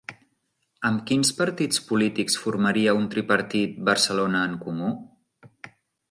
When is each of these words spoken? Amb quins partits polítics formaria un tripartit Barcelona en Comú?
Amb 0.87 1.01
quins 1.09 1.31
partits 1.41 1.83
polítics 1.89 2.37
formaria 2.45 2.95
un 3.01 3.05
tripartit 3.15 3.75
Barcelona 3.91 4.41
en 4.47 4.55
Comú? 4.63 4.89